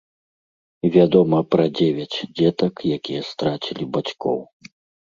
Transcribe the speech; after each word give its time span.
Вядома 0.95 1.43
пра 1.57 1.65
дзевяць 1.81 2.23
дзетак, 2.37 2.73
якія 2.97 3.21
страцілі 3.33 3.93
бацькоў. 3.97 4.39